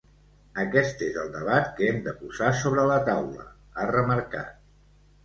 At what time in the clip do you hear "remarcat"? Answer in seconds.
3.93-4.57